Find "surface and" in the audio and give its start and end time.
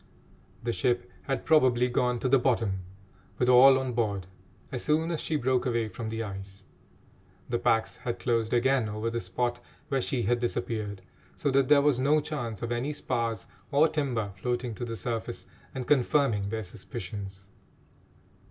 14.97-15.85